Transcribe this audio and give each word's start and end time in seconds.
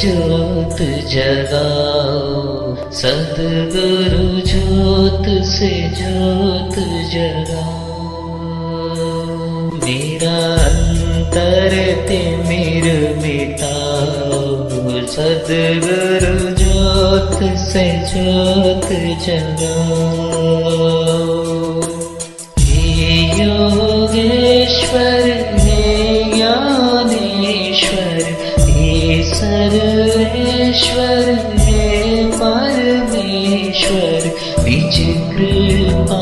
ज्योत 0.00 1.08
जगाओ। 1.08 2.92
सदगुरु 2.92 4.40
ज्योत 5.76 6.76
जगाओ। 7.12 9.70
मेरा 9.70 10.54
अंतर 10.54 12.04
तिमिर 12.08 13.18
मिटाओ। 13.22 15.06
सदगुरु 15.06 16.56
ज्योत 16.56 17.38
जगाओ। 19.28 20.62
हे 22.58 23.44
योगेश्वर 23.44 25.54
हे 25.58 26.32
ज्ञानेश्वर 26.36 28.31
सर्वेश्वर 29.42 31.28
हे 31.62 31.78
परमेश्वर 32.34 34.26
निज 34.66 34.98
कृपा 35.30 36.18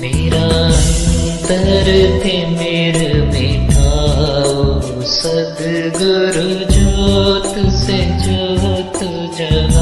मेरा 0.00 0.48
अंतर 0.64 1.86
तिमिर 2.24 2.98
मिटाओ 3.30 4.66
सदगुरु 5.14 6.48
ज्योत 6.74 7.54
से 7.84 7.98
ज्योत 8.24 8.98
जगाओ 9.38 9.73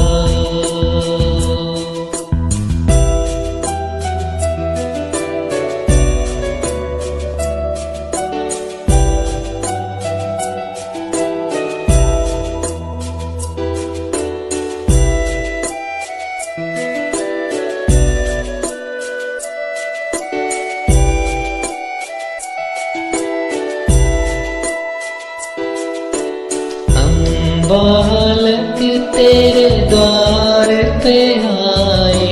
बालक 27.63 28.79
तेरे 29.15 29.69
द्वार 29.89 30.69
पे 31.03 31.17
आए 31.49 32.27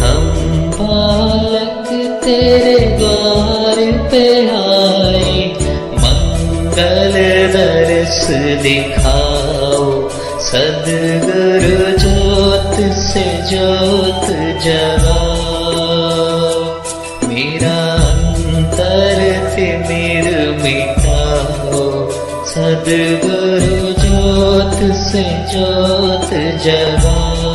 हम 0.00 0.24
बालक 0.76 1.90
तेरे 2.24 2.78
द्वार 2.98 3.80
पे 4.10 4.24
आए 4.56 5.44
मंगल 6.04 7.14
दर्श 7.54 8.26
दिखाओ, 8.62 9.84
सदगुरु 10.48 11.78
ज्योत 11.98 12.74
से 13.02 13.26
ज्योत 13.50 14.26
जगाओ। 14.64 15.41
सदगुरु 22.52 23.92
ज्योत 24.00 24.74
से 25.02 25.22
ज्योत 25.50 26.28
जगाओ 26.64 27.52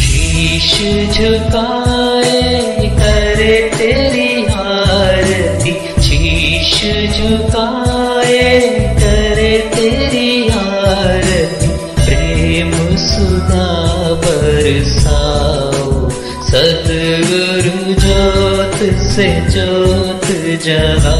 शीश 0.00 0.70
झुकाए 1.16 2.90
करे 3.00 3.56
तेरी 3.78 4.30
आरती 4.66 5.72
शीश 6.08 6.74
झुकाए 7.16 7.71
से 18.90 19.28
जत् 19.50 20.26
जगा 20.64 21.16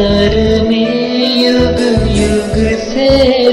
अंतर 0.00 0.64
में 0.68 1.44
युग 1.44 1.80
युग 2.16 2.78
से 2.78 3.08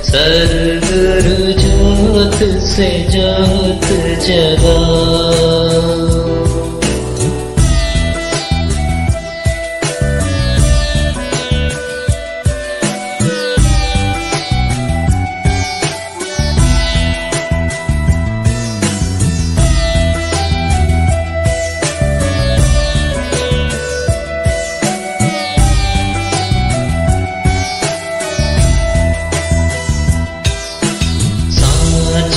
सदगुरु 0.04 1.61
से 2.42 2.88
ज्योत 3.10 3.84
जगाओ 4.26 5.21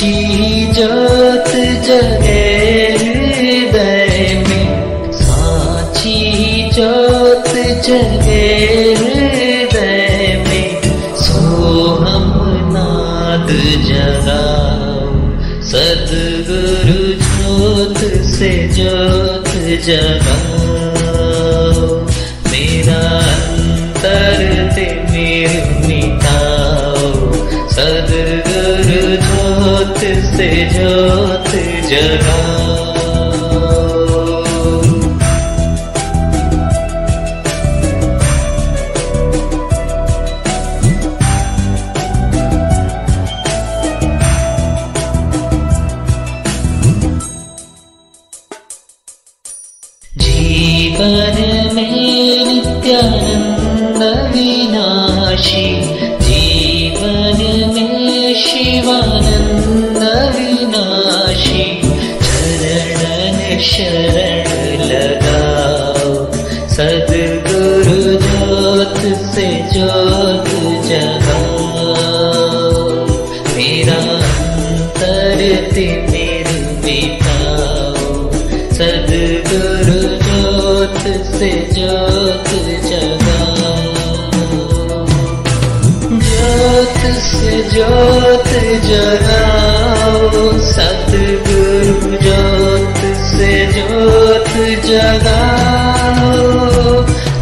साची 0.05 0.73
ज्योत 0.73 1.49
जगे 1.85 2.43
हृदय 3.01 4.45
में। 4.47 5.11
साची 5.11 6.19
ज्योत 6.73 7.49
जगे 7.85 8.45
हृदय 8.99 10.45
में। 10.47 10.81
सोहम 11.15 12.27
नाद 12.73 13.49
जगाओ, 13.87 15.09
सदगुरु 15.63 17.01
ज्योत 17.23 17.97
से 18.25 18.51
ज्योत 18.73 19.49
जगाओ। 19.85 20.64
ज्योत 29.99 30.35
से 30.35 30.47
ज्योति 30.69 31.63
जगाओ 31.89 33.14
शरण 63.59 64.79
लगाओ। 64.83 66.13
सदगुरु 66.69 68.01
ज्योत 68.25 68.97
से 69.33 69.47
ज्योत 69.73 70.49
जगाओ। 70.85 71.45
मेरा 73.55 73.99
अंतर 74.45 75.69
तिमिर 75.73 76.47
मिटाओ 76.85 78.31
सदगुरु 78.71 79.99
ज्योत 80.25 81.25
से 81.25 81.69
ज्योत 81.73 82.49
जगाओ। 82.85 83.75
ज्योत 86.19 87.21
से 87.21 87.69
ज्योत 87.69 88.49
जगाओ। 88.85 90.51
सतगुरु 90.59 90.94
जगाओ 94.87 96.41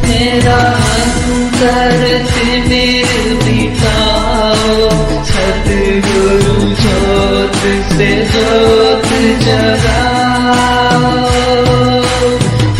मेरा 0.07 0.59
अंतर 0.93 1.99
तिमिर 2.29 3.09
मिटाओ 3.43 4.89
सतगुरु 5.31 6.55
ज्योत 6.81 7.59
से 7.91 8.09
ज्योत 8.31 9.09
जगाओ। 9.43 11.11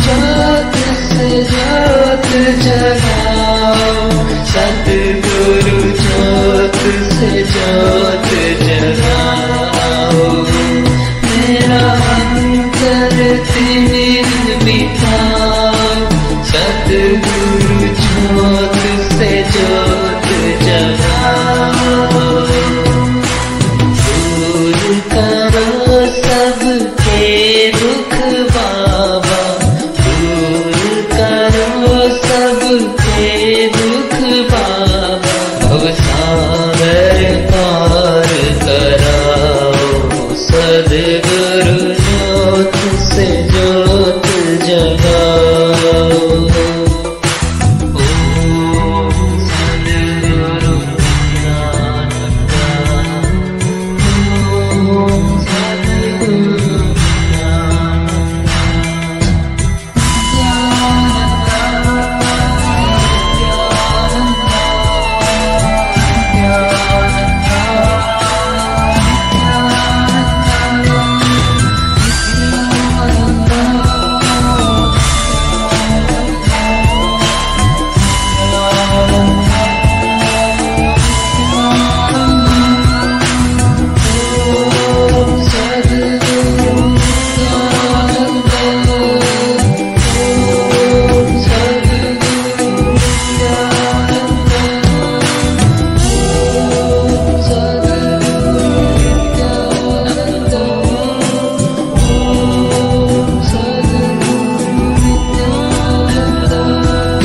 ज्योत 0.03 0.75
से 1.09 1.29
ज्योत 1.43 2.29
जगाओ। 2.63 4.09
सतगुरु 4.53 5.79
ज्योत 6.01 6.79
से 7.13 7.31
ज्योत 7.53 8.29
जगाओ। 8.63 10.31
मेरा 11.25 11.85
अंतर 12.15 13.43
तिमिर 13.51 14.52
पिता 14.63 15.15
सतगुरु 16.51 17.87
छोड़ 18.03 18.92